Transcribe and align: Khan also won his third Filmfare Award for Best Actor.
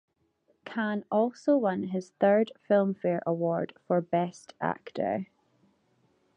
Khan 0.65 1.05
also 1.11 1.57
won 1.57 1.83
his 1.83 2.09
third 2.19 2.51
Filmfare 2.67 3.21
Award 3.23 3.75
for 3.85 4.01
Best 4.01 4.55
Actor. 4.59 5.27